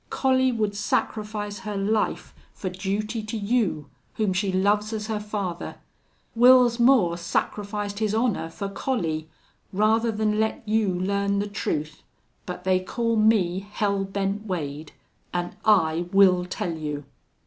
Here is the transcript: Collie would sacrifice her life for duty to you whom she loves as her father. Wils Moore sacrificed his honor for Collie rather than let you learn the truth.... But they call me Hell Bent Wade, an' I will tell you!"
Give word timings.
Collie 0.09 0.51
would 0.51 0.75
sacrifice 0.75 1.59
her 1.59 1.77
life 1.77 2.33
for 2.55 2.71
duty 2.71 3.21
to 3.21 3.37
you 3.37 3.87
whom 4.15 4.33
she 4.33 4.51
loves 4.51 4.93
as 4.93 5.05
her 5.05 5.19
father. 5.19 5.75
Wils 6.35 6.79
Moore 6.79 7.17
sacrificed 7.17 7.99
his 7.99 8.15
honor 8.15 8.49
for 8.49 8.67
Collie 8.67 9.29
rather 9.71 10.11
than 10.11 10.39
let 10.39 10.67
you 10.67 10.87
learn 10.91 11.37
the 11.37 11.45
truth.... 11.47 12.01
But 12.47 12.63
they 12.63 12.79
call 12.79 13.15
me 13.15 13.59
Hell 13.59 14.03
Bent 14.03 14.47
Wade, 14.47 14.91
an' 15.35 15.55
I 15.65 16.07
will 16.11 16.45
tell 16.45 16.73
you!" 16.75 17.05